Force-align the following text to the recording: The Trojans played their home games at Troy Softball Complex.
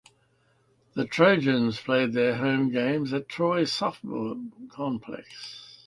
The 0.95 1.05
Trojans 1.05 1.79
played 1.79 2.13
their 2.13 2.37
home 2.37 2.71
games 2.71 3.13
at 3.13 3.29
Troy 3.29 3.65
Softball 3.65 4.49
Complex. 4.71 5.77